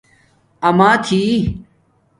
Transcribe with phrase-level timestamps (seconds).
[0.67, 1.17] اماتھی